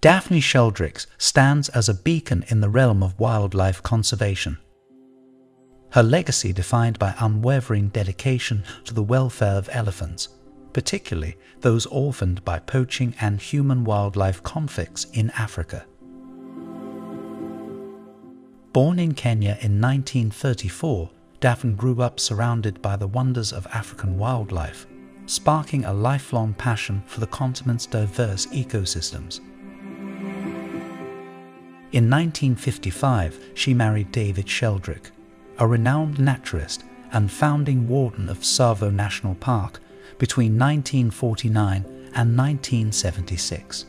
[0.00, 4.56] Daphne Sheldricks stands as a beacon in the realm of wildlife conservation.
[5.90, 10.30] Her legacy defined by unwavering dedication to the welfare of elephants,
[10.72, 15.84] particularly those orphaned by poaching and human-wildlife conflicts in Africa.
[18.72, 21.10] Born in Kenya in 1934,
[21.40, 24.86] Daphne grew up surrounded by the wonders of African wildlife,
[25.26, 29.40] sparking a lifelong passion for the continent's diverse ecosystems.
[31.92, 35.10] In 1955, she married David Sheldrick,
[35.58, 39.80] a renowned naturalist and founding warden of Tsavo National Park
[40.16, 43.86] between 1949 and 1976.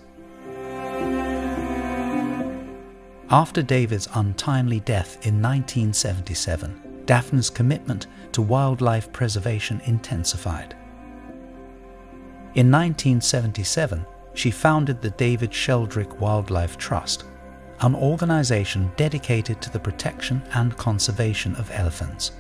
[3.30, 10.76] After David's untimely death in 1977, Daphne's commitment to wildlife preservation intensified.
[12.56, 17.26] In 1977, she founded the David Sheldrick Wildlife Trust,
[17.82, 22.32] an organization dedicated to the protection and conservation of elephants.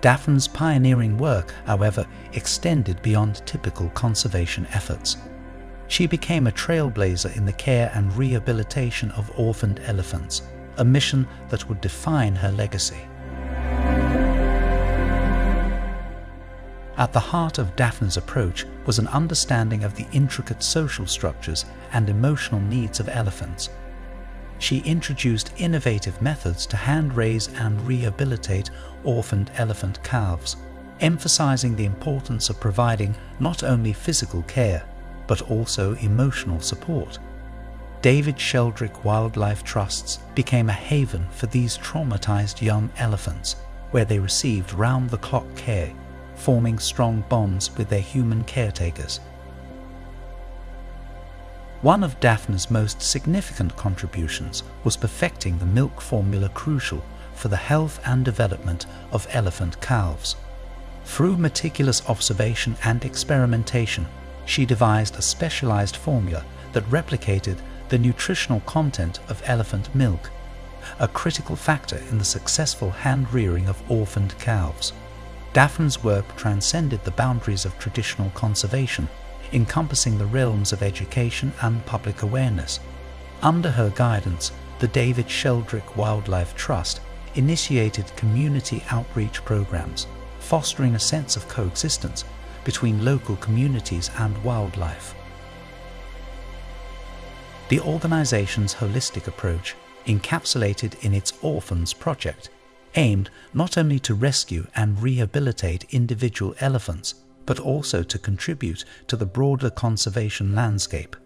[0.00, 5.16] Daphne's pioneering work, however, extended beyond typical conservation efforts
[5.90, 10.42] she became a trailblazer in the care and rehabilitation of orphaned elephants,
[10.76, 13.08] a mission that would define her legacy.
[16.96, 22.08] At the heart of Daphne's approach was an understanding of the intricate social structures and
[22.08, 23.68] emotional needs of elephants.
[24.60, 28.70] She introduced innovative methods to hand raise and rehabilitate
[29.04, 30.56] orphaned elephant calves,
[31.00, 34.84] emphasizing the importance of providing not only physical care,
[35.26, 37.18] but also emotional support.
[38.02, 43.56] David Sheldrick Wildlife Trusts became a haven for these traumatized young elephants,
[43.92, 45.90] where they received round-the-clock care,
[46.34, 49.20] forming strong bonds with their human caretakers.
[51.82, 57.98] One of Daphne's most significant contributions was perfecting the milk formula crucial for the health
[58.04, 60.36] and development of elephant calves.
[61.06, 64.06] Through meticulous observation and experimentation,
[64.44, 66.44] she devised a specialized formula
[66.74, 67.56] that replicated
[67.88, 70.30] the nutritional content of elephant milk,
[70.98, 74.92] a critical factor in the successful hand-rearing of orphaned calves.
[75.54, 79.08] Daphne's work transcended the boundaries of traditional conservation,
[79.52, 82.80] encompassing the realms of education and public awareness.
[83.42, 87.00] Under her guidance, the David Sheldrick Wildlife Trust
[87.34, 90.06] initiated community outreach programs,
[90.38, 92.24] fostering a sense of coexistence
[92.64, 95.14] between local communities and wildlife.
[97.68, 102.50] The organization's holistic approach, encapsulated in its Orphans Project,
[102.96, 107.14] aimed not only to rescue and rehabilitate individual elephants,
[107.50, 111.16] but also to contribute to the broader conservation landscape.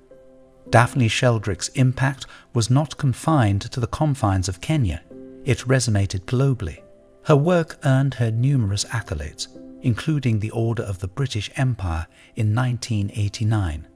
[0.71, 2.25] Daphne Sheldrick's impact
[2.55, 5.03] was not confined to the confines of Kenya.
[5.45, 6.83] It resonated globally.
[7.25, 9.49] Her work earned her numerous accolades,
[9.83, 13.87] including the Order of the British Empire in 1989,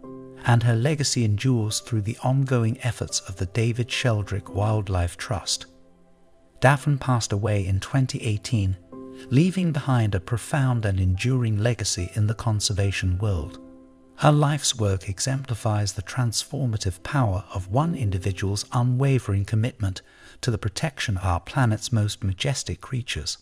[0.44, 5.64] and her legacy endures through the ongoing efforts of the David Sheldrick Wildlife Trust.
[6.60, 8.76] Daphne passed away in 2018,
[9.30, 13.60] leaving behind a profound and enduring legacy in the conservation world.
[14.16, 20.02] Her life's work exemplifies the transformative power of one individual's unwavering commitment
[20.40, 23.38] to the protection of our planet's most majestic creatures.